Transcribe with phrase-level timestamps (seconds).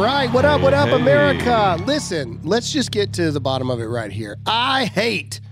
[0.00, 0.94] All right, what up, what up, Hey.
[0.96, 1.76] America?
[1.84, 4.38] Listen, let's just get to the bottom of it right here.
[4.46, 5.42] I hate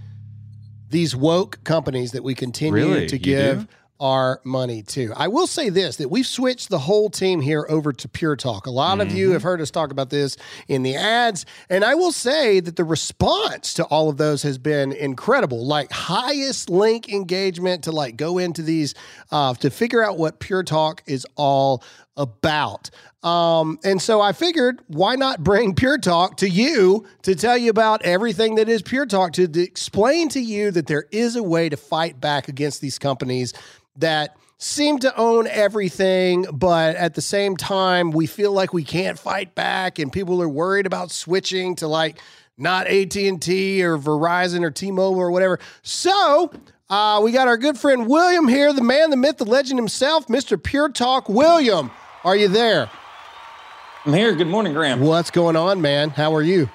[0.89, 3.07] these woke companies that we continue Really?
[3.09, 3.69] to give
[4.01, 5.13] our money to.
[5.17, 8.67] I will say this that we've switched the whole team here over to Pure Talk.
[8.67, 9.17] A lot of Mm-hmm.
[9.19, 12.77] you have heard us talk about this in the ads, and I will say that
[12.77, 15.67] the response to all of those has been incredible.
[15.67, 18.95] Like highest link engagement to like go into these
[19.31, 21.83] uh, to figure out what Pure Talk is all
[22.19, 22.91] about.
[23.23, 27.71] Um, and so I figured, why not bring Pure Talk to you to tell you
[27.71, 31.43] about everything that is Pure Talk, to, to explain to you that there is a
[31.43, 33.55] way to fight back against these companies
[33.97, 39.19] that seem to own everything, but at the same time, we feel like we can't
[39.19, 42.21] fight back, and people are worried about switching to like
[42.57, 45.59] not AT and T or Verizon or T-Mobile or whatever.
[45.83, 46.53] So.
[46.91, 50.27] Uh, we got our good friend William here, the man, the myth, the legend himself,
[50.29, 50.57] Mr.
[50.63, 51.29] Pure Talk.
[51.29, 51.91] William,
[52.25, 52.91] are you there?
[54.05, 54.35] I'm here.
[54.35, 55.01] Good morning, Graham.
[55.01, 56.11] What's going on, man?
[56.11, 56.69] How are you?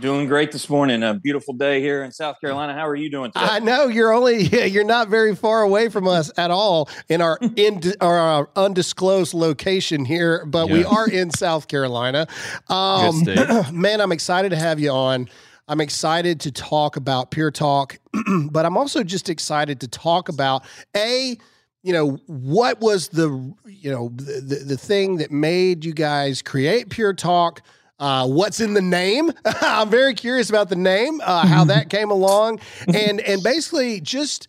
[0.00, 1.02] Doing great this morning.
[1.02, 2.72] A beautiful day here in South Carolina.
[2.72, 3.44] How are you doing today?
[3.44, 7.38] I know you're only you're not very far away from us at all in our
[7.56, 12.28] in our undisclosed location here, but we are in South Carolina.
[12.68, 15.28] Um, Good man, I'm excited to have you on.
[15.66, 17.98] I'm excited to talk about Pure Talk,
[18.50, 20.64] but I'm also just excited to talk about
[20.96, 21.36] a
[21.82, 23.28] you know what was the
[23.66, 27.62] you know the, the, the thing that made you guys create Pure Talk.
[28.00, 29.32] Uh, what's in the name?
[29.44, 34.48] I'm very curious about the name, uh, how that came along, and and basically just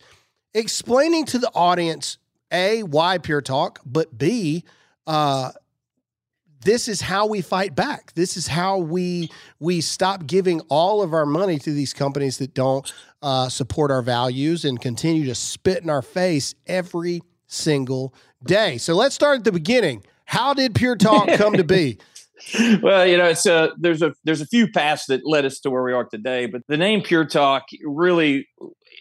[0.54, 2.18] explaining to the audience
[2.52, 4.64] a why Pure Talk, but b
[5.06, 5.50] uh,
[6.62, 8.12] this is how we fight back.
[8.14, 12.54] This is how we we stop giving all of our money to these companies that
[12.54, 18.78] don't uh, support our values and continue to spit in our face every single day.
[18.78, 20.04] So let's start at the beginning.
[20.24, 21.98] How did Pure Talk come to be?
[22.82, 25.70] well, you know, it's a there's a there's a few paths that led us to
[25.70, 28.48] where we are today, but the name Pure Talk really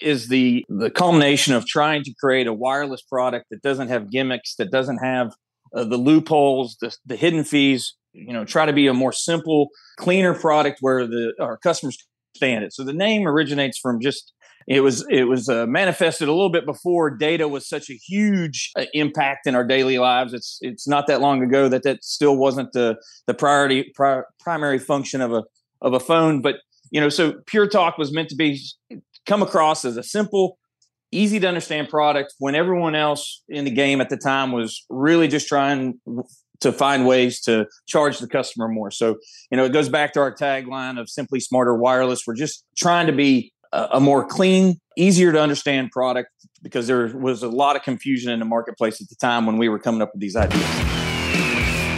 [0.01, 4.55] is the the culmination of trying to create a wireless product that doesn't have gimmicks,
[4.55, 5.33] that doesn't have
[5.73, 7.95] uh, the loopholes, the, the hidden fees.
[8.13, 11.97] You know, try to be a more simple, cleaner product where the our customers
[12.35, 12.73] stand it.
[12.73, 14.33] So the name originates from just
[14.67, 18.71] it was it was uh, manifested a little bit before data was such a huge
[18.77, 20.33] uh, impact in our daily lives.
[20.33, 24.79] It's it's not that long ago that that still wasn't the the priority pri- primary
[24.79, 25.43] function of a
[25.81, 26.41] of a phone.
[26.41, 26.57] But
[26.91, 28.61] you know, so Pure Talk was meant to be
[29.25, 30.59] come across as a simple,
[31.11, 35.27] easy to understand product when everyone else in the game at the time was really
[35.27, 35.99] just trying
[36.59, 38.91] to find ways to charge the customer more.
[38.91, 39.17] So
[39.51, 42.23] you know, it goes back to our tagline of simply smarter wireless.
[42.27, 46.29] We're just trying to be a, more clean, easier to understand product
[46.61, 49.69] because there was a lot of confusion in the marketplace at the time when we
[49.69, 50.98] were coming up with these ideas.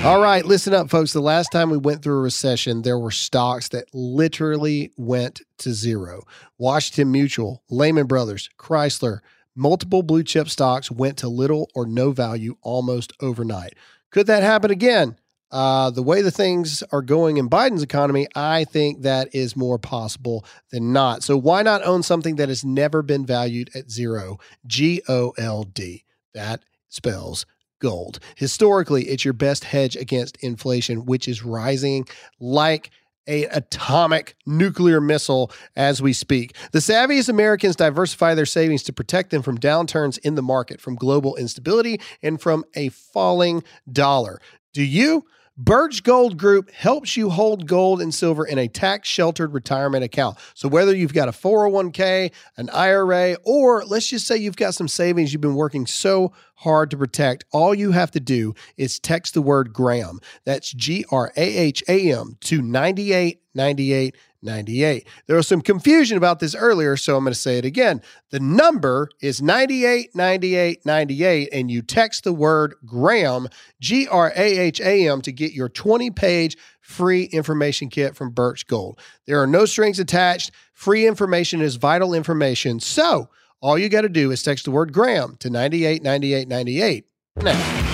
[0.04, 1.14] All right, listen up, folks.
[1.14, 5.74] The last time we went through a recession, there were stocks that literally went to
[5.74, 6.24] zero.
[6.58, 9.20] Washington Mutual, Lehman Brothers, Chrysler,
[9.56, 13.76] multiple blue chip stocks went to little or no value almost overnight.
[14.10, 15.18] Could that happen again?
[15.52, 19.78] Uh, the way the things are going in Biden's economy, I think that is more
[19.78, 21.22] possible than not.
[21.22, 24.40] So why not own something that has never been valued at zero?
[24.66, 26.06] G O L D.
[26.34, 27.46] That spells
[27.82, 28.20] gold.
[28.38, 32.08] Historically, it's your best hedge against inflation, which is rising
[32.40, 32.92] like
[33.28, 36.56] a atomic nuclear missile as we speak.
[36.72, 40.96] The savviest Americans diversify their savings to protect them from downturns in the market, from
[40.96, 44.40] global instability, and from a falling dollar.
[44.74, 45.26] Do you?
[45.64, 50.40] Birch Gold Group helps you hold gold and silver in a tax sheltered retirement account.
[50.56, 54.88] So, whether you've got a 401k, an IRA, or let's just say you've got some
[54.88, 59.36] savings you've been working so hard to protect, all you have to do is text
[59.36, 60.20] the word Graham.
[60.46, 65.08] That's G R A H A M to 9898 98.
[65.28, 68.02] There was some confusion about this earlier, so I'm going to say it again.
[68.32, 73.48] The number is 98, 98, 98, and you text the word Graham,
[73.80, 78.32] G R A H A M, to get your 20 page free information kit from
[78.32, 79.00] Birch Gold.
[79.28, 80.52] There are no strings attached.
[80.74, 82.80] Free information is vital information.
[82.80, 83.30] So
[83.62, 87.06] all you got to do is text the word Graham to 98, 98, 98.
[87.38, 87.92] Now,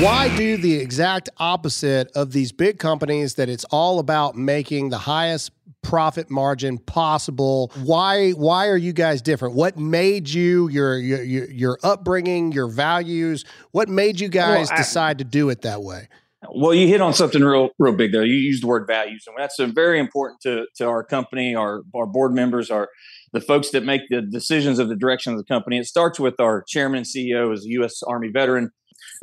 [0.00, 4.98] why do the exact opposite of these big companies that it's all about making the
[4.98, 5.52] highest
[5.82, 11.50] profit margin possible why why are you guys different what made you your your your,
[11.50, 15.82] your upbringing your values what made you guys Well, I- decide to do it that
[15.82, 16.08] way
[16.54, 18.24] Well, you hit on something real, real big there.
[18.24, 22.06] You used the word values, and that's very important to to our company, our our
[22.06, 22.88] board members, our
[23.34, 25.76] the folks that make the decisions of the direction of the company.
[25.78, 28.02] It starts with our chairman and CEO, as a U.S.
[28.06, 28.70] Army veteran,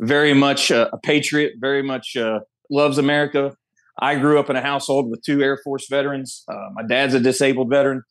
[0.00, 2.38] very much a, a patriot, very much uh,
[2.70, 3.54] loves America.
[3.98, 6.44] I grew up in a household with two Air Force veterans.
[6.48, 8.02] Uh, my dad's a disabled veteran,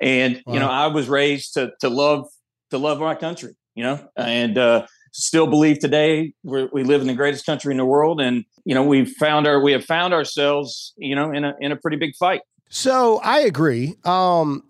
[0.00, 0.54] and wow.
[0.54, 2.26] you know I was raised to to love
[2.70, 3.54] to love my country.
[3.74, 7.84] You know, and uh, still believe today we live in the greatest country in the
[7.84, 11.54] world, and you know we've found our we have found ourselves you know in a
[11.60, 12.40] in a pretty big fight.
[12.68, 13.94] So I agree.
[14.04, 14.64] Um,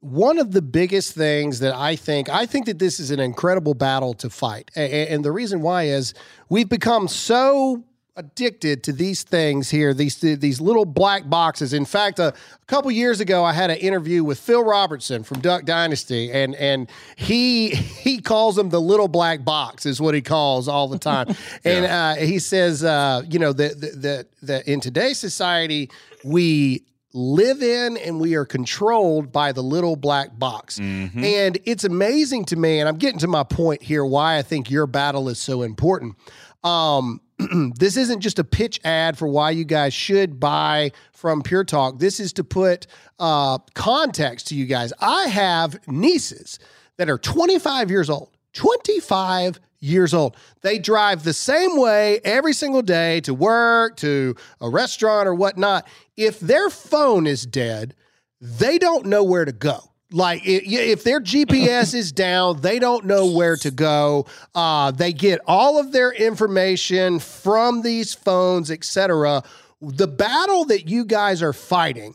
[0.00, 3.74] one of the biggest things that I think, I think that this is an incredible
[3.74, 4.70] battle to fight.
[4.76, 6.14] And the reason why is
[6.48, 7.82] we've become so
[8.18, 11.72] addicted to these things here, these these little black boxes.
[11.72, 15.40] In fact, a, a couple years ago, I had an interview with Phil Robertson from
[15.40, 20.20] Duck Dynasty, and and he he calls them the little black box, is what he
[20.20, 21.28] calls all the time.
[21.64, 25.88] and uh, he says, uh, you know, that that that in today's society
[26.24, 30.78] we live in and we are controlled by the little black box.
[30.78, 31.24] Mm-hmm.
[31.24, 34.70] And it's amazing to me, and I'm getting to my point here why I think
[34.70, 36.16] your battle is so important.
[36.64, 37.20] Um,
[37.78, 41.98] this isn't just a pitch ad for why you guys should buy from Pure Talk.
[41.98, 42.86] This is to put
[43.18, 44.92] uh, context to you guys.
[45.00, 46.58] I have nieces
[46.96, 48.30] that are 25 years old.
[48.54, 50.36] 25 years old.
[50.62, 55.86] They drive the same way every single day to work, to a restaurant, or whatnot.
[56.16, 57.94] If their phone is dead,
[58.40, 59.87] they don't know where to go.
[60.10, 64.26] Like if their GPS is down, they don't know where to go.
[64.54, 69.42] Uh, they get all of their information from these phones, etc.
[69.82, 72.14] The battle that you guys are fighting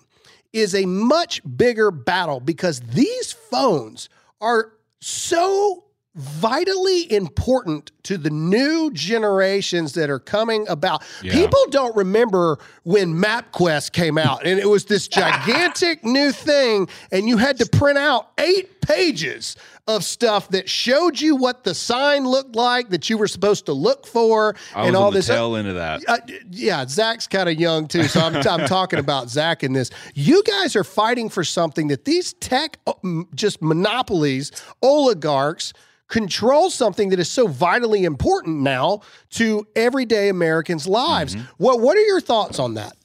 [0.53, 4.09] is a much bigger battle because these phones
[4.41, 5.83] are so
[6.15, 11.03] vitally important to the new generations that are coming about.
[11.23, 11.33] Yeah.
[11.33, 17.27] People don't remember when MapQuest came out and it was this gigantic new thing and
[17.27, 19.55] you had to print out 8 pages
[19.87, 23.73] of stuff that showed you what the sign looked like that you were supposed to
[23.73, 26.01] look for I and all this tail into that.
[26.07, 26.17] Uh,
[26.51, 29.89] yeah, Zach's kind of young too, so I'm, I'm talking about Zach in this.
[30.13, 32.93] You guys are fighting for something that these tech uh,
[33.35, 34.51] just monopolies,
[34.81, 35.73] oligarchs
[36.13, 39.01] control something that is so vitally important now
[39.31, 41.35] to everyday Americans' lives.
[41.35, 41.45] Mm-hmm.
[41.57, 42.95] What what are your thoughts on that?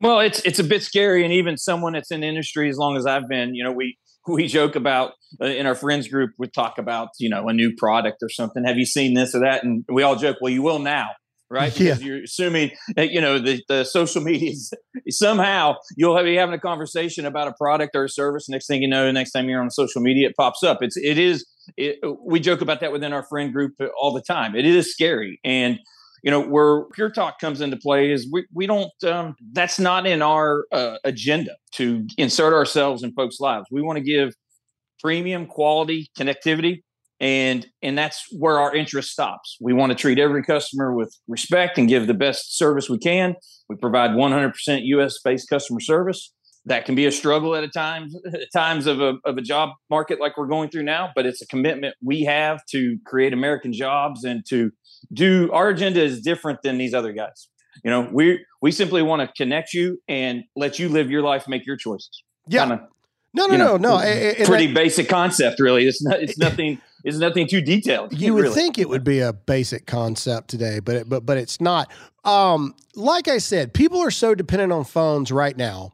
[0.00, 2.96] Well, it's it's a bit scary, and even someone that's in the industry as long
[2.96, 6.30] as I've been, you know, we we joke about uh, in our friends group.
[6.38, 8.64] We talk about you know a new product or something.
[8.64, 9.62] Have you seen this or that?
[9.62, 11.10] And we all joke, well, you will now
[11.52, 11.72] right?
[11.78, 12.06] Because yeah.
[12.06, 14.54] you're assuming that, you know, the, the social media
[15.10, 18.48] somehow you'll be having a conversation about a product or a service.
[18.48, 20.78] Next thing you know, the next time you're on social media, it pops up.
[20.80, 24.54] It's, it is, it, we joke about that within our friend group all the time.
[24.54, 25.40] It is scary.
[25.44, 25.78] And,
[26.22, 30.06] you know, where Pure Talk comes into play is we, we don't, um, that's not
[30.06, 33.66] in our uh, agenda to insert ourselves in folks' lives.
[33.70, 34.34] We want to give
[35.00, 36.82] premium quality connectivity
[37.22, 41.78] and and that's where our interest stops we want to treat every customer with respect
[41.78, 43.34] and give the best service we can
[43.68, 46.32] we provide 100% us based customer service
[46.64, 49.70] that can be a struggle at a time at times of a, of a job
[49.90, 53.72] market like we're going through now but it's a commitment we have to create american
[53.72, 54.70] jobs and to
[55.12, 57.48] do our agenda is different than these other guys
[57.84, 61.48] you know we we simply want to connect you and let you live your life
[61.48, 62.88] make your choices yeah Kinda,
[63.34, 67.60] no no no no pretty basic concept really it's not it's nothing is nothing too
[67.60, 68.18] detailed.
[68.18, 68.54] You would really.
[68.54, 71.90] think it would be a basic concept today, but it, but but it's not.
[72.24, 75.92] Um, like I said, people are so dependent on phones right now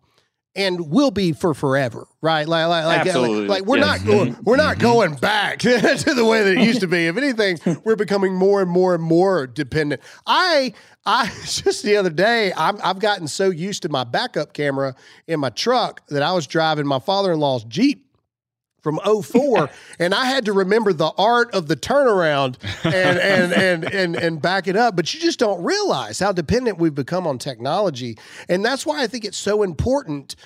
[0.57, 2.49] and will be for forever, right?
[2.49, 3.15] Like, like, like,
[3.49, 3.87] like, we're yes.
[3.87, 7.07] not going, we're not going back to, the way that it used to be.
[7.07, 10.03] If anything, we're becoming more and more and more dependent.
[10.27, 10.73] I,
[11.07, 14.95] I just the other day, i I've gotten so used to my backup camera
[15.27, 18.08] in my truck that I was driving my father-in-law's Jeep
[18.83, 23.85] from 04 and I had to remember the art of the turnaround and, and and
[23.95, 27.39] and and back it up but you just don't realize how dependent we've become on
[27.39, 28.19] technology
[28.49, 30.37] and that's why I think it's so important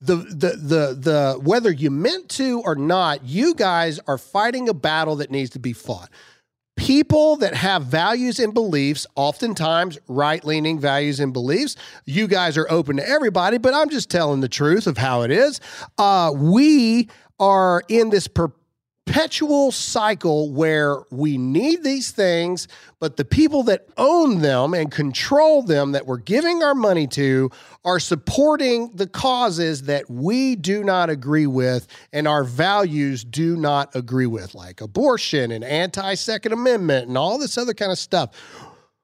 [0.00, 4.74] the the the the whether you meant to or not you guys are fighting a
[4.74, 6.10] battle that needs to be fought
[6.76, 11.76] people that have values and beliefs, oftentimes right leaning values and beliefs.
[12.06, 15.30] You guys are open to everybody, but I'm just telling the truth of how it
[15.30, 15.60] is.
[15.98, 17.08] Uh, we
[17.42, 22.68] are in this perpetual cycle where we need these things,
[23.00, 27.50] but the people that own them and control them that we're giving our money to
[27.84, 33.92] are supporting the causes that we do not agree with and our values do not
[33.96, 38.30] agree with, like abortion and anti Second Amendment and all this other kind of stuff.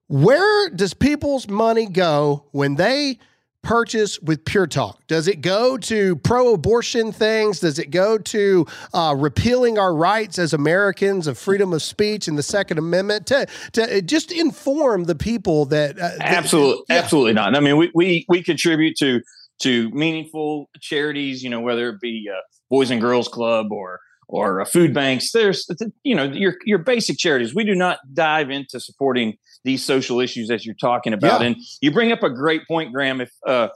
[0.07, 3.18] Where does people's money go when they
[3.62, 5.06] purchase with Pure Talk?
[5.06, 7.60] Does it go to pro abortion things?
[7.60, 12.38] Does it go to uh, repealing our rights as Americans of freedom of speech and
[12.38, 13.26] the Second Amendment?
[13.26, 15.98] To, to just inform the people that.
[15.98, 16.84] Uh, absolutely.
[16.88, 17.00] That, yeah.
[17.00, 17.56] Absolutely not.
[17.56, 19.20] I mean, we, we, we contribute to
[19.60, 23.98] to meaningful charities, you know, whether it be uh, Boys and Girls Club or
[24.28, 25.32] or uh, food banks.
[25.32, 25.66] There's,
[26.04, 27.54] you know, your your basic charities.
[27.54, 31.40] We do not dive into supporting these social issues as you're talking about.
[31.40, 31.49] Yeah.
[31.49, 33.20] And you bring up a great point, Graham.
[33.20, 33.68] If uh,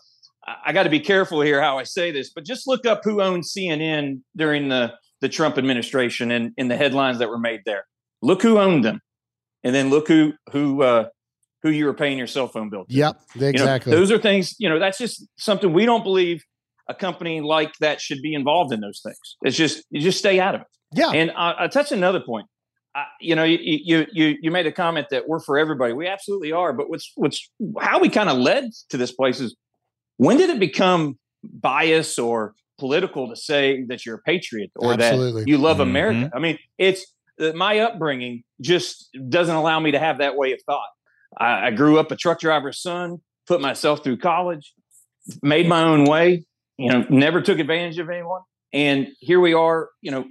[0.64, 3.21] I got to be careful here how I say this, but just look up who
[3.21, 7.87] owned CNN during the the Trump administration and in the headlines that were made there.
[8.21, 9.00] Look who owned them,
[9.64, 11.09] and then look who who uh,
[11.62, 12.85] who you were paying your cell phone bill.
[12.85, 12.94] To.
[12.94, 13.92] Yep, exactly.
[13.92, 14.54] You know, those are things.
[14.59, 16.44] You know, that's just something we don't believe
[16.88, 19.36] a company like that should be involved in those things.
[19.42, 20.66] It's just you just stay out of it.
[20.94, 21.10] Yeah.
[21.10, 22.46] And I, I touch another point.
[22.94, 25.94] I, you know, you, you you you made a comment that we're for everybody.
[25.94, 26.72] We absolutely are.
[26.72, 29.56] But what's what's how we kind of led to this place is
[30.18, 35.42] when did it become bias or political to say that you're a patriot or absolutely.
[35.42, 35.90] that you love mm-hmm.
[35.90, 36.30] America?
[36.34, 37.06] I mean, it's
[37.40, 40.88] uh, my upbringing just doesn't allow me to have that way of thought.
[41.38, 44.74] I, I grew up a truck driver's son, put myself through college,
[45.42, 46.44] made my own way,
[46.79, 48.43] you know, never took advantage of anyone.
[48.73, 50.25] And here we are, you know,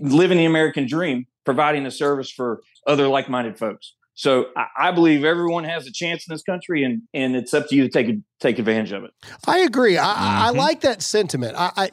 [0.00, 3.94] living the American dream, providing a service for other like minded folks.
[4.20, 7.68] So I, I, believe everyone has a chance in this country, and and it's up
[7.68, 9.12] to you to take take advantage of it.
[9.46, 9.96] I agree.
[9.96, 10.42] I, mm-hmm.
[10.42, 11.54] I like that sentiment.
[11.56, 11.90] I, I,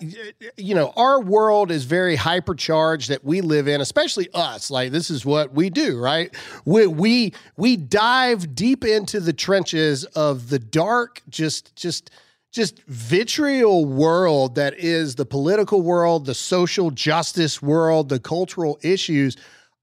[0.58, 4.70] you know, our world is very hypercharged that we live in, especially us.
[4.70, 6.36] Like this is what we do, right?
[6.66, 12.12] We we we dive deep into the trenches of the dark, just just
[12.51, 19.36] just vitriol world that is the political world, the social justice world, the cultural issues.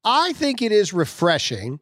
[0.04, 1.80] I think it is refreshing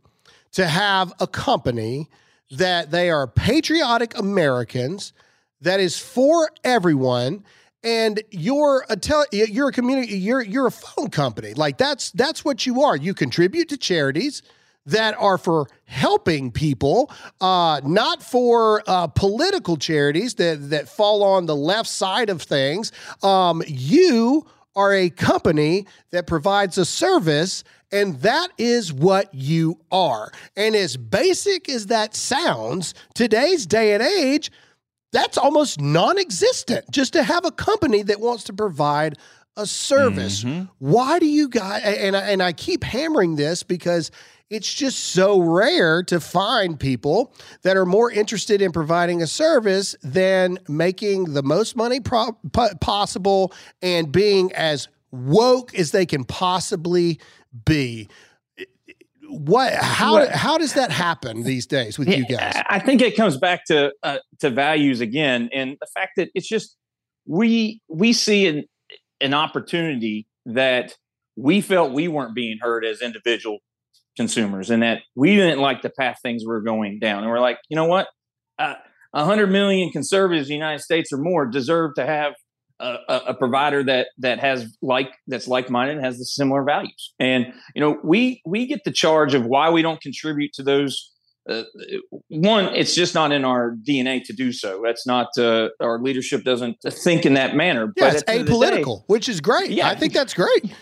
[0.53, 2.09] to have a company
[2.51, 5.13] that they are patriotic Americans
[5.61, 7.45] that is for everyone
[7.83, 8.99] and you're a
[9.33, 13.15] you're a community you're you're a phone company like that's that's what you are you
[13.15, 14.43] contribute to charities
[14.87, 17.11] that are for helping people,
[17.41, 22.93] uh, not for uh, political charities that that fall on the left side of things.
[23.23, 27.63] Um, you are a company that provides a service
[27.93, 30.33] and that is what you are.
[30.57, 34.51] And as basic as that sounds, today's day and age,
[35.13, 39.19] that's almost non existent just to have a company that wants to provide
[39.59, 40.43] a service.
[40.43, 40.65] Mm-hmm.
[40.79, 44.11] Why do you guys, and I, and I keep hammering this because
[44.53, 47.33] it's just so rare to find people
[47.63, 52.37] that are more interested in providing a service than making the most money pro-
[52.83, 57.19] possible and being as woke as they can possibly
[57.65, 58.09] be.
[59.31, 62.55] What how how does that happen these days with you guys?
[62.67, 66.47] I think it comes back to uh, to values again and the fact that it's
[66.47, 66.77] just
[67.25, 68.65] we we see an
[69.23, 70.95] an opportunity that
[71.37, 73.61] we felt we weren't being heard as individual
[74.17, 77.59] consumers and that we didn't like the path things were going down and we're like
[77.69, 78.09] you know what
[78.59, 78.75] uh,
[79.13, 82.35] 100 million conservatives in the united states or more deserve to have
[82.83, 87.15] a, a, provider that that has like that's like minded and has the similar values.
[87.19, 91.11] And you know, we we get the charge of why we don't contribute to those.
[91.49, 91.65] Uh,
[92.29, 94.81] one, it's just not in our DNA to do so.
[94.85, 97.93] That's not uh, our leadership doesn't think in that manner.
[97.97, 99.71] Yeah, but it's apolitical, day, which is great.
[99.71, 100.73] Yeah, I think that's great.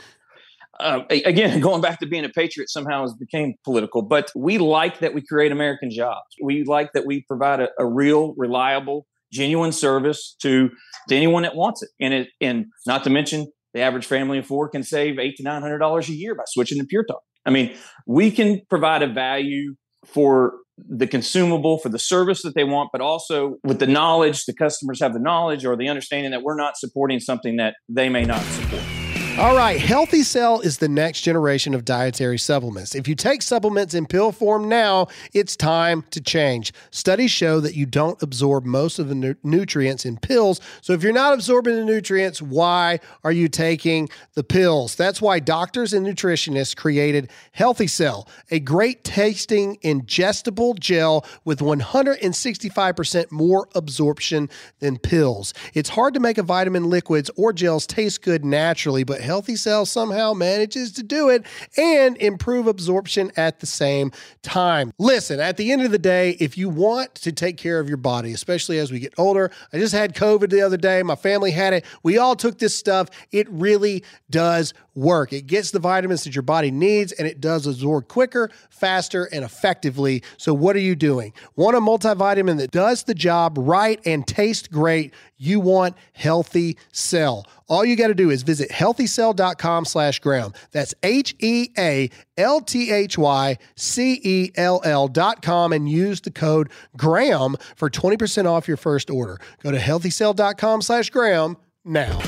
[0.80, 5.00] Uh, again, going back to being a patriot somehow has became political, but we like
[5.00, 6.28] that we create American jobs.
[6.42, 10.70] We like that we provide a, a real, reliable, genuine service to,
[11.08, 11.90] to anyone that wants it.
[12.00, 15.42] And it and not to mention the average family of four can save eight to
[15.42, 17.22] nine hundred dollars a year by switching to Pure Talk.
[17.46, 17.74] I mean,
[18.06, 20.54] we can provide a value for
[20.88, 25.00] the consumable for the service that they want, but also with the knowledge, the customers
[25.00, 28.42] have the knowledge or the understanding that we're not supporting something that they may not
[28.42, 28.99] support.
[29.40, 32.94] All right, Healthy Cell is the next generation of dietary supplements.
[32.94, 36.74] If you take supplements in pill form now, it's time to change.
[36.90, 40.60] Studies show that you don't absorb most of the nu- nutrients in pills.
[40.82, 44.94] So if you're not absorbing the nutrients, why are you taking the pills?
[44.94, 53.32] That's why doctors and nutritionists created Healthy Cell, a great tasting ingestible gel with 165%
[53.32, 55.54] more absorption than pills.
[55.72, 59.86] It's hard to make a vitamin liquids or gels taste good naturally, but Healthy Cell
[59.86, 61.46] somehow manages to do it
[61.76, 64.10] and improve absorption at the same
[64.42, 64.92] time.
[64.98, 67.96] Listen, at the end of the day, if you want to take care of your
[67.96, 71.00] body, especially as we get older, I just had COVID the other day.
[71.04, 71.84] My family had it.
[72.02, 73.08] We all took this stuff.
[73.30, 75.32] It really does work.
[75.32, 79.44] It gets the vitamins that your body needs and it does absorb quicker, faster, and
[79.44, 80.22] effectively.
[80.36, 81.32] So, what are you doing?
[81.56, 85.14] Want a multivitamin that does the job right and tastes great?
[85.36, 87.46] You want Healthy Cell.
[87.68, 90.52] All you got to do is visit healthycell.com slash Graham.
[90.72, 95.88] That's H E A L T H Y C E L L dot com and
[95.88, 99.38] use the code Graham for 20% off your first order.
[99.62, 102.18] Go to healthycell.com slash Graham now.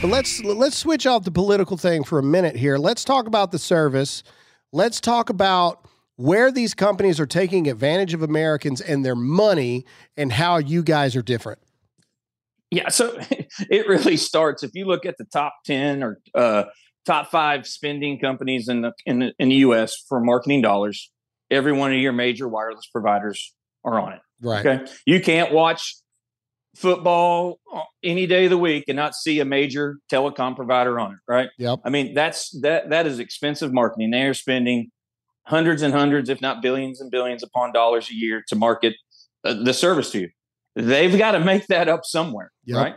[0.00, 2.78] But let's let's switch off the political thing for a minute here.
[2.78, 4.22] Let's talk about the service.
[4.72, 9.84] Let's talk about where these companies are taking advantage of Americans and their money
[10.16, 11.58] and how you guys are different.
[12.70, 13.18] Yeah, so
[13.70, 16.64] it really starts if you look at the top 10 or uh,
[17.04, 21.10] top 5 spending companies in the in the, in the US for marketing dollars,
[21.50, 23.54] every one of your major wireless providers
[23.84, 24.20] are on it.
[24.40, 24.64] Right.
[24.64, 24.90] Okay.
[25.04, 25.96] You can't watch
[26.74, 31.12] football uh, any day of the week and not see a major telecom provider on
[31.12, 31.48] it, right?
[31.58, 31.80] Yep.
[31.84, 34.10] I mean, that's that that is expensive marketing.
[34.10, 34.90] They are spending
[35.44, 38.94] hundreds and hundreds, if not billions and billions upon dollars a year to market
[39.44, 40.28] uh, the service to you.
[40.76, 42.76] They've got to make that up somewhere, Yep.
[42.76, 42.94] right?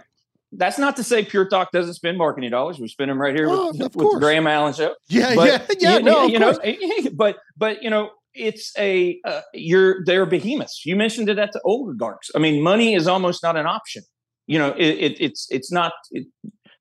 [0.56, 2.80] That's not to say Pure Talk doesn't spend marketing dollars.
[2.80, 5.76] We spend them right here Oh, with, with the Graham Allen show Yeah, but yeah,
[5.80, 5.98] yeah.
[5.98, 10.86] you, no, you of know, but but you know, it's a uh, you're they're behemoths.
[10.86, 12.32] You mentioned it at the oligarchs.
[12.36, 14.04] I mean, money is almost not an option.
[14.48, 16.28] You know, it, it it's it's not it,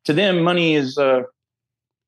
[0.04, 0.42] to them.
[0.42, 1.22] Money is uh,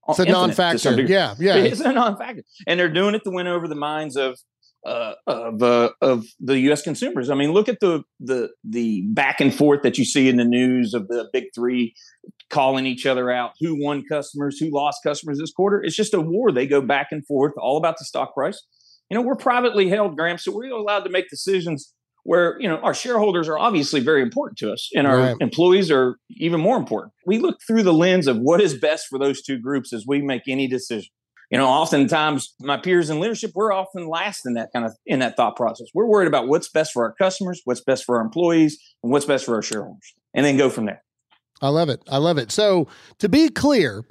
[0.08, 1.02] It's a infinite to some non-factor.
[1.02, 1.56] Yeah, yeah.
[1.56, 4.38] It's a non-factor, and they're doing it to win over the minds of
[4.84, 6.82] uh, of uh, of the U.S.
[6.82, 7.30] consumers.
[7.30, 10.44] I mean, look at the the the back and forth that you see in the
[10.44, 11.94] news of the big three
[12.50, 13.52] calling each other out.
[13.60, 14.58] Who won customers?
[14.58, 15.82] Who lost customers this quarter?
[15.82, 16.52] It's just a war.
[16.52, 18.62] They go back and forth, all about the stock price.
[19.10, 21.92] You know, we're privately held, Graham, so we're allowed to make decisions
[22.24, 25.36] where you know our shareholders are obviously very important to us, and our Right.
[25.40, 27.12] employees are even more important.
[27.26, 30.22] We look through the lens of what is best for those two groups as we
[30.22, 31.10] make any decision
[31.50, 35.18] you know oftentimes my peers in leadership we're often last in that kind of in
[35.18, 38.24] that thought process we're worried about what's best for our customers what's best for our
[38.24, 41.02] employees and what's best for our shareholders and then go from there
[41.62, 42.02] I love it.
[42.08, 42.50] I love it.
[42.50, 42.88] So
[43.20, 44.04] to be clear,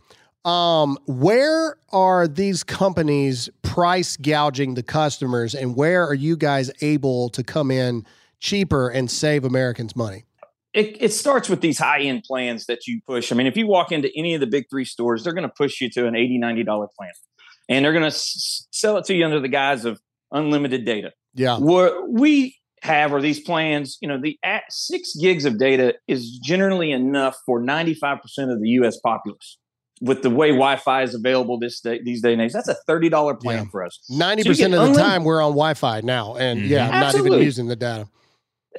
[0.45, 7.29] um, where are these companies price gouging the customers, and where are you guys able
[7.29, 8.06] to come in
[8.39, 10.25] cheaper and save Americans money?
[10.73, 13.32] it, it starts with these high end plans that you push.
[13.32, 15.53] I mean if you walk into any of the big three stores they're going to
[15.56, 17.12] push you to an $80, 90 dollar plan
[17.69, 20.01] and they're going to s- sell it to you under the guise of
[20.32, 21.12] unlimited data.
[21.36, 25.95] Yeah, what we have are these plans you know the at six gigs of data
[26.08, 28.19] is generally enough for 95%
[28.51, 29.58] of the us populace
[30.01, 33.39] with the way wi-fi is available this day, these day and age that's a $30
[33.39, 33.69] plan Yeah.
[33.71, 36.67] for us Ninety so percent of the unlim- time we're on Wi-Fi now, and Mhm.
[36.69, 38.08] yeah, I'm not even using the data.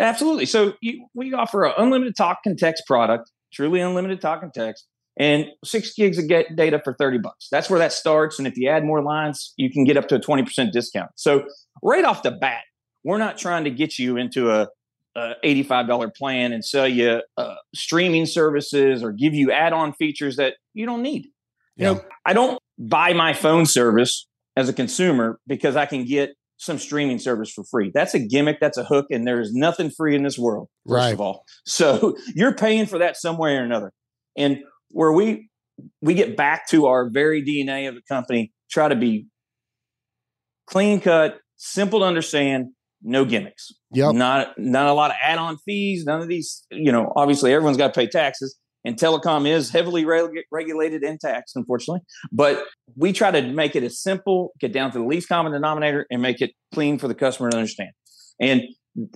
[0.01, 4.53] absolutely so you, we offer an unlimited talk and text product truly unlimited talk and
[4.53, 8.49] text and six gigs of get data for 30 bucks that's where that starts and
[8.49, 11.45] if you add more lines you can get up to a 20% discount so
[11.83, 12.63] right off the bat
[13.05, 14.67] we're not trying to get you into a,
[15.17, 20.55] a $85 plan and sell you uh, streaming services or give you add-on features that
[20.75, 21.29] you don't need.
[21.77, 26.31] You know i don't buy my phone service as a consumer because i can get
[26.57, 27.91] some streaming service for free.
[27.93, 31.13] That's a gimmick that's a hook and there's nothing free in this world first Right.
[31.13, 31.45] of all.
[31.67, 33.93] So you're paying for that some way or another.
[34.37, 34.59] And
[34.91, 35.51] where we
[36.01, 39.27] we get back to our very dna of the company try to be
[40.67, 42.69] clean cut simple to understand
[43.05, 44.15] no gimmicks Yep.
[44.15, 47.93] not not a lot of add-on fees none of these you know obviously everyone's got
[47.95, 52.01] to pay taxes and telecom is heavily reg- regulated and taxed unfortunately
[52.33, 52.65] but
[52.97, 56.21] we try to make it as simple get down to the least common denominator and
[56.23, 57.91] make it clean for the customer to understand
[58.41, 58.63] and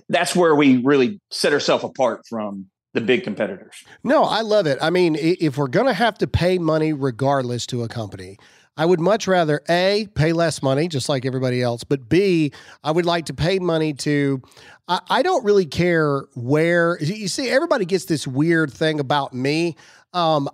[0.07, 4.77] that's where we really set ourselves apart from the big competitors No, I love it.
[4.81, 8.37] I mean, if we're going to have to pay money regardless to a company,
[8.79, 12.91] I would much rather A, pay less money, just like everybody else, but B, I
[12.91, 14.41] would like to pay money to.
[14.87, 16.97] I, I don't really care where.
[17.01, 19.75] You see, everybody gets this weird thing about me.
[20.13, 20.47] Um,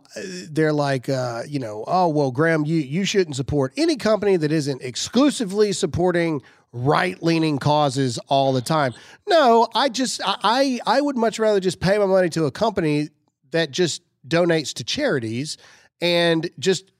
[0.49, 4.51] they're like, uh, you know, oh well, Graham, you you shouldn't support any company that
[4.51, 6.41] isn't exclusively supporting
[6.73, 8.95] right leaning causes all the time.
[9.29, 12.51] No, I just I I I would much rather just pay my money to a
[12.51, 13.09] company
[13.51, 15.59] that just donates to charities
[16.01, 16.91] and just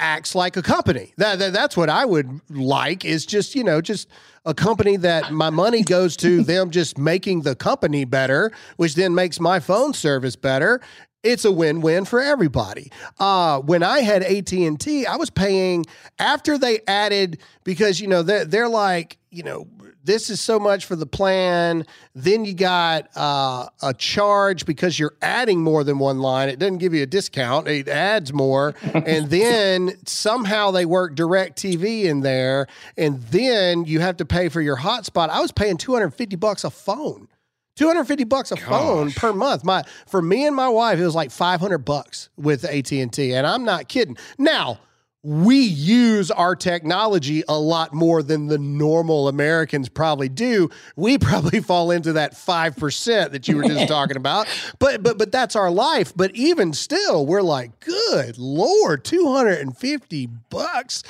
[0.00, 1.12] acts like a company.
[1.18, 4.08] That, that that's what I would like is just, you know, just
[4.44, 9.14] a company that my money goes to them just making the company better, which then
[9.14, 10.80] makes my phone service better.
[11.22, 12.90] It's a win-win for everybody.
[13.18, 15.84] Uh, when I had AT&T, I was paying
[16.18, 19.68] after they added because you know they're, they're like, you know,
[20.04, 21.86] this is so much for the plan.
[22.14, 26.48] Then you got uh, a charge because you're adding more than one line.
[26.48, 28.74] It doesn't give you a discount, it adds more.
[28.82, 32.66] and then somehow they work direct TV in there.
[32.96, 35.28] And then you have to pay for your hotspot.
[35.28, 37.28] I was paying 250 bucks a phone.
[37.76, 38.64] 250 bucks a Gosh.
[38.64, 39.64] phone per month.
[39.64, 43.64] My for me and my wife, it was like 500 bucks with AT&T, and I'm
[43.64, 44.18] not kidding.
[44.36, 44.80] Now,
[45.22, 50.70] we use our technology a lot more than the normal Americans probably do.
[50.96, 54.46] We probably fall into that 5% that you were just talking about.
[54.78, 56.12] But but but that's our life.
[56.16, 61.02] But even still, we're like, good lord, 250 bucks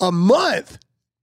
[0.00, 0.78] a month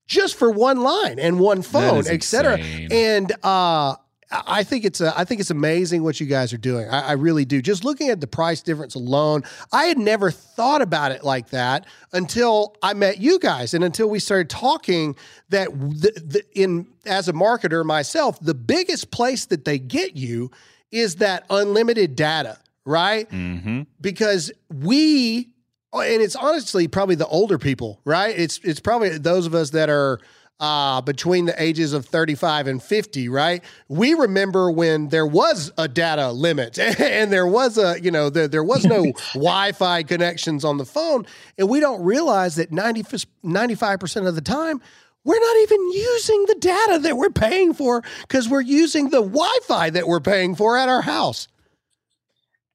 [0.08, 2.58] just for one line and one phone, etc.
[2.92, 3.96] And uh
[4.34, 6.90] I think it's a, I think it's amazing what you guys are doing.
[6.90, 7.62] I, I, really do.
[7.62, 11.86] Just looking at the price difference alone, I had never thought about it like that
[12.12, 15.16] until I met you guys, and until we started talking.
[15.50, 20.52] That the, the, in as a marketer myself, the biggest place that they get you
[20.92, 23.30] is that unlimited data, right?
[23.30, 23.82] Mm-hmm.
[24.00, 25.50] Because we,
[25.92, 28.38] and it's honestly probably the older people, right?
[28.38, 30.20] It's it's probably those of us that are
[30.60, 33.64] uh, between the ages of 35 and 50, right?
[33.90, 38.48] We remember when there was a data limit and there was a, you know, there,
[38.48, 41.26] there was no Wi Fi connections on the phone.
[41.58, 44.82] And we don't realize that 90, 95% of the time,
[45.26, 49.58] we're not even using the data that we're paying for because we're using the Wi
[49.64, 51.48] Fi that we're paying for at our house.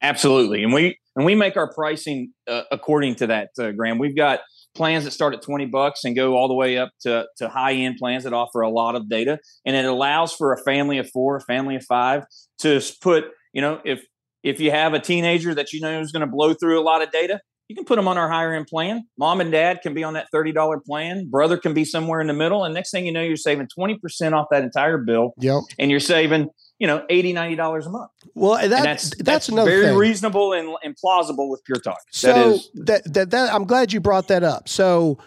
[0.01, 0.63] Absolutely.
[0.63, 3.97] And we, and we make our pricing uh, according to that, uh, Graham.
[3.97, 4.39] We've got
[4.79, 7.73] plans that start at 20 bucks and go all the way up to, to high
[7.73, 9.37] end plans that offer a lot of data.
[9.65, 12.23] And it allows for a family of four, a family of five
[12.59, 14.01] to put, you know, if
[14.41, 17.01] if you have a teenager that you know is going to blow through a lot
[17.01, 19.03] of data, you can put them on our higher end plan.
[19.17, 21.27] Mom and dad can be on that $30 plan.
[21.29, 22.63] Brother can be somewhere in the middle.
[22.63, 25.33] And next thing you know, you're saving 20% off that entire bill.
[25.39, 25.63] Yep.
[25.77, 26.47] And you're saving
[26.79, 28.11] you know, 80 $90 a month.
[28.33, 29.97] Well, that, that's, that's, that's another very thing.
[29.97, 31.99] reasonable and, and plausible with Pure Talk.
[32.09, 34.69] So that is that, that, that I'm glad you brought that up.
[34.69, 35.19] So,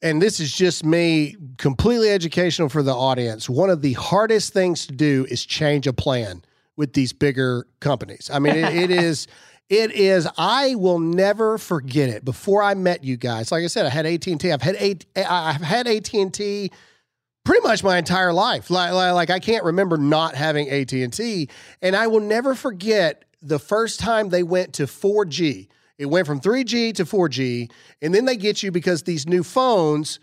[0.00, 3.48] and this is just me completely educational for the audience.
[3.48, 6.42] One of the hardest things to do is change a plan
[6.76, 8.30] with these bigger companies.
[8.32, 9.26] I mean, it, it is,
[9.68, 10.26] it is.
[10.38, 12.24] I will never forget it.
[12.24, 14.42] Before I met you guys, like I said, I had AT and.
[14.46, 14.96] I've had a,
[15.30, 16.70] I've had AT and T
[17.48, 18.68] pretty much my entire life.
[18.68, 21.48] Like, like I can't remember not having AT and T,
[21.80, 25.66] and I will never forget the first time they went to 4G.
[25.96, 27.70] It went from 3G to 4G,
[28.02, 30.20] and then they get you because these new phones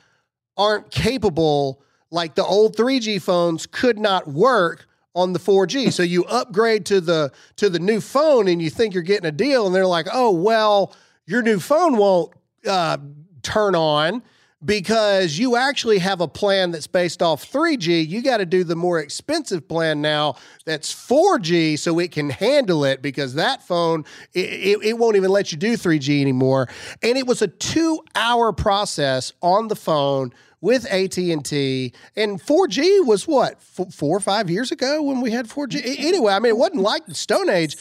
[0.55, 1.81] aren't capable.
[2.11, 4.85] Like the old 3G phones could not work
[5.15, 5.91] on the 4G.
[5.91, 9.31] so you upgrade to the to the new phone, and you think you're getting a
[9.31, 12.33] deal, and they're like, "Oh well, your new phone won't
[12.67, 12.97] uh,
[13.41, 14.21] turn on."
[14.65, 18.07] Because you actually have a plan that's based off 3G.
[18.07, 22.83] You got to do the more expensive plan now that's 4G so it can handle
[22.83, 26.67] it because that phone, it, it, it won't even let you do 3G anymore.
[27.03, 33.27] And it was a two hour process on the phone with AT&T and 4G was
[33.27, 36.57] what f- 4 or 5 years ago when we had 4G anyway I mean it
[36.57, 37.77] wasn't like the stone age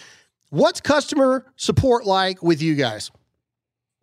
[0.51, 3.11] what's customer support like with you guys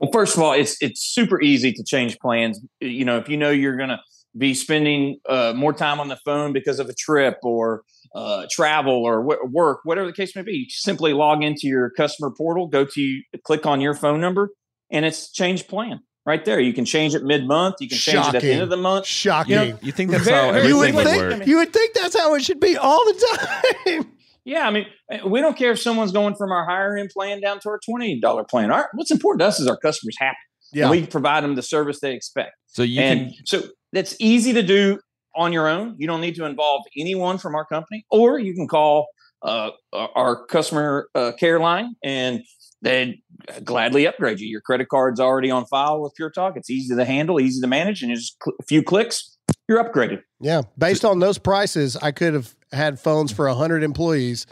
[0.02, 2.60] well, first of all, it's it's super easy to change plans.
[2.80, 4.00] You know, if you know you're going to
[4.36, 7.84] be spending uh, more time on the phone because of a trip or
[8.16, 12.32] uh, travel or w- work, whatever the case may be, simply log into your customer
[12.36, 14.50] portal, go to click on your phone number,
[14.90, 16.60] and it's change plan right there.
[16.60, 17.76] You can change it mid month.
[17.80, 18.34] You can change Shocking.
[18.34, 19.06] it at the end of the month.
[19.06, 19.52] Shocking.
[19.52, 21.48] You, know, you think that's how everything you would, would think, work?
[21.48, 24.12] You would think that's how it should be all the time.
[24.52, 27.40] Yeah, I mean, eh, we don't care if someone's going from our higher end plan
[27.40, 28.70] down to our twenty dollar plan.
[28.70, 30.36] Our, what's important to us is our customers happy.
[30.74, 32.52] Yeah, and we provide them the service they expect.
[32.68, 35.00] So you and can, so that's easy to do
[35.38, 35.96] on your own.
[36.00, 39.08] You don't need to involve anyone from our company, or you can call
[39.42, 42.42] uh, our customer uh, care line and
[42.82, 43.22] they'd
[43.64, 44.48] gladly upgrade you.
[44.48, 46.58] Your credit card's already on file with Pure Talk.
[46.58, 49.31] It's easy to handle, easy to manage, and just a few clicks,
[49.72, 50.22] you're upgraded.
[50.40, 54.46] Yeah, based on those prices, I could have had phones for hundred employees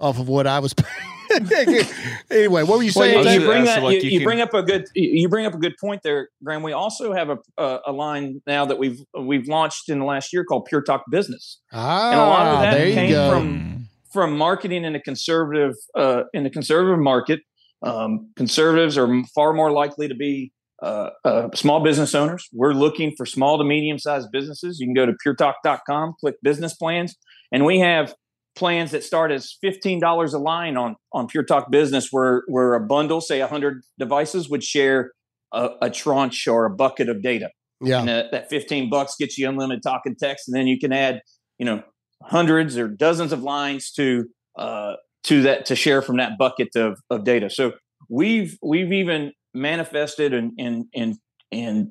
[0.00, 0.90] off of what I was paying.
[2.30, 3.24] anyway, what were you saying?
[3.24, 5.74] Well, you, bring, that, you, you, bring up a good you bring up a good
[5.80, 6.62] point there, Graham.
[6.62, 10.32] We also have a, a, a line now that we've we've launched in the last
[10.32, 14.84] year called Pure Talk Business, ah, and a lot of that came from from marketing
[14.84, 17.40] in a conservative uh, in the conservative market.
[17.82, 22.48] Um, conservatives are far more likely to be uh, uh, small business owners.
[22.52, 24.80] We're looking for small to medium sized businesses.
[24.80, 27.16] You can go to puretalk.com, click business plans,
[27.52, 28.14] and we have
[28.54, 32.80] plans that start as $15 a line on, on Pure Talk Business, where, where a
[32.80, 35.12] bundle, say 100 devices, would share
[35.52, 37.50] a, a tranche or a bucket of data.
[37.80, 38.00] Yeah.
[38.00, 40.48] And that 15 bucks gets you unlimited talking text.
[40.48, 41.20] And then you can add,
[41.58, 41.82] you know,
[42.22, 46.98] hundreds or dozens of lines to, uh, to that, to share from that bucket of,
[47.10, 47.50] of data.
[47.50, 47.72] So
[48.08, 51.16] we've, we've even manifested and, and, and,
[51.52, 51.90] and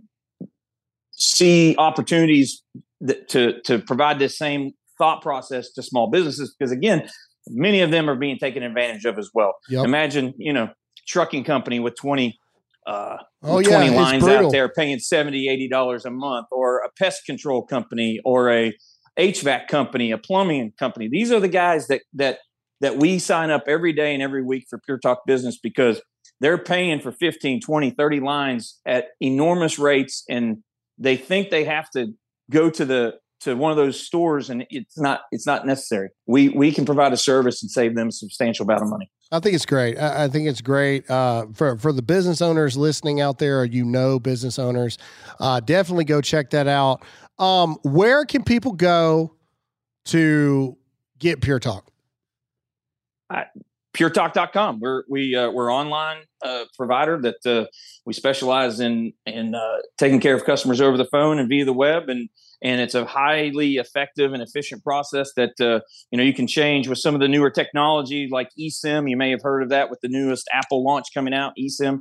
[1.12, 2.64] see opportunities
[3.02, 6.56] that, to, to provide this same thought process to small businesses.
[6.58, 7.10] Because again,
[7.48, 9.54] many of them are being taken advantage of as well.
[9.70, 9.86] Yep.
[9.86, 10.70] Imagine, you know,
[11.08, 12.38] trucking company with 20,
[12.86, 16.90] uh, Oh, 20 yeah, lines out there paying 70 80 dollars a month or a
[16.98, 18.74] pest control company or a
[19.20, 22.40] hvac company a plumbing company these are the guys that that
[22.80, 26.02] that we sign up every day and every week for pure talk business because
[26.44, 30.58] they're paying for 15 20 30 lines at enormous rates and
[31.00, 32.14] they think they have to
[32.52, 36.50] go to the to one of those stores and it's not it's not necessary we
[36.50, 39.56] we can provide a service and save them a substantial amount of money I think
[39.56, 39.98] it's great.
[39.98, 43.66] I, I think it's great uh, for for the business owners listening out there, or
[43.66, 45.00] you know, business owners.
[45.40, 47.04] Uh, definitely go check that out.
[47.40, 49.34] Um, where can people go
[50.06, 50.78] to
[51.18, 51.90] get Pure Talk?
[53.94, 57.66] puretalk.com we're we uh, we're online uh, provider that uh,
[58.06, 61.74] we specialize in in uh, taking care of customers over the phone and via the
[61.74, 62.30] web and
[62.64, 66.88] and it's a highly effective and efficient process that uh, you know you can change
[66.88, 69.10] with some of the newer technology like eSIM.
[69.10, 71.54] You may have heard of that with the newest Apple launch coming out.
[71.60, 72.00] eSIM,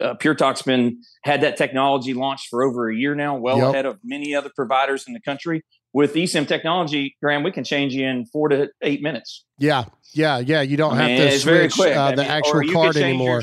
[0.00, 3.68] uh, Pure Talk's been had that technology launched for over a year now, well Yep.
[3.70, 5.64] ahead of many other providers in the country.
[5.94, 9.44] With eSIM technology, Graham, we can change you in four to eight minutes.
[9.58, 10.62] Yeah, yeah, yeah.
[10.62, 13.42] You don't I have mean, to it's very switch uh, the mean, actual card anymore.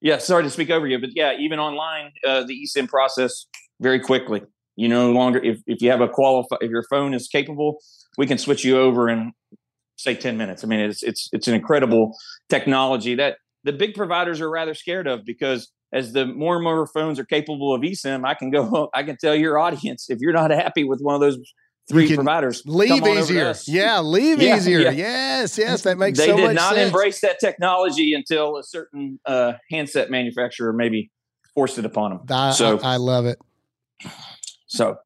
[0.00, 3.46] yeah, sorry to speak over you, but yeah, even online, uh, the eSIM process
[3.80, 4.42] very quickly.
[4.76, 7.78] You no longer if if you have a qualify if your phone is capable,
[8.18, 9.32] we can switch you over in
[9.96, 10.64] say ten minutes.
[10.64, 12.14] I mean, it's it's it's an incredible
[12.48, 16.86] technology that the big providers are rather scared of because as the more and more
[16.86, 20.32] phones are capable of eSIM, I can go I can tell your audience if you're
[20.32, 21.38] not happy with one of those
[21.88, 23.54] three providers, Leave come on over to easier.
[23.66, 24.80] Yeah, leave Yeah, easier.
[24.80, 24.90] yeah.
[24.90, 25.82] Yes, yes.
[25.82, 26.30] That makes sense.
[26.30, 26.88] they so did not sense.
[26.88, 31.10] embrace that technology until a certain uh, handset manufacturer maybe
[31.54, 32.20] forced it upon them.
[32.30, 33.38] I, so, I, I love it.
[34.66, 34.96] so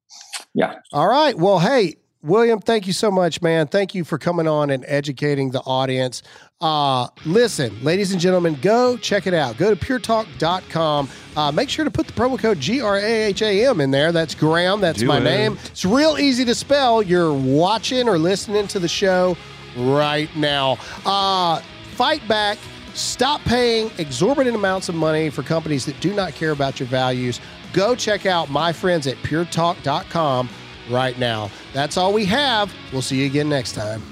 [0.54, 0.76] yeah.
[0.92, 1.36] All right.
[1.36, 3.66] Well, hey, William, thank you so much, man.
[3.66, 6.22] Thank you for coming on and educating the audience.
[6.60, 9.56] Uh, listen, ladies and gentlemen, go check it out.
[9.56, 11.08] Go to puretalk.com.
[11.34, 13.90] Uh, make sure to put the promo code G R A H A M in
[13.90, 14.12] there.
[14.12, 14.82] That's Graham.
[14.82, 15.24] That's Do my it.
[15.24, 15.58] name.
[15.66, 17.02] It's real easy to spell.
[17.02, 19.34] You're watching or listening to the show
[19.78, 20.76] right now.
[21.06, 21.60] Uh,
[21.94, 22.58] fight back.
[22.92, 27.40] Stop paying exorbitant amounts of money for companies that do not care about your values.
[27.72, 30.50] Go check out my friends at puretalk.com
[30.90, 31.50] right now.
[31.72, 32.72] That's all we have.
[32.92, 34.02] We'll see you again next time.